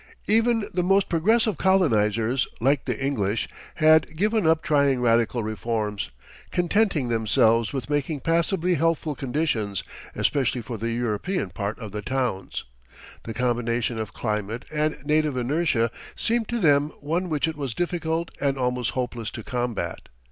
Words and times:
Even 0.25 0.67
the 0.73 0.81
most 0.81 1.09
progressive 1.09 1.59
colonizers, 1.59 2.47
like 2.59 2.85
the 2.85 2.99
English, 2.99 3.47
had 3.75 4.17
given 4.17 4.47
up 4.47 4.63
trying 4.63 4.99
radical 4.99 5.43
reforms, 5.43 6.09
contenting 6.49 7.09
themselves 7.09 7.71
with 7.71 7.87
making 7.87 8.19
passably 8.19 8.73
healthful 8.73 9.13
conditions, 9.13 9.83
especially 10.15 10.59
for 10.61 10.75
the 10.75 10.89
European 10.91 11.51
part 11.51 11.77
of 11.77 11.91
the 11.91 12.01
towns. 12.01 12.63
The 13.25 13.35
combination 13.35 13.99
of 13.99 14.11
climate 14.11 14.65
and 14.73 14.97
native 15.05 15.37
inertia 15.37 15.91
seemed 16.15 16.47
to 16.49 16.57
them 16.59 16.89
one 17.01 17.29
which 17.29 17.47
it 17.47 17.55
was 17.55 17.75
difficult 17.75 18.31
and 18.41 18.57
almost 18.57 18.93
hopeless 18.97 19.29
to 19.29 19.43
combat. 19.43 20.09